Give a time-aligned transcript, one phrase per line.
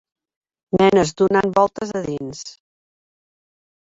[0.81, 2.41] Nenes donant voltes a dins.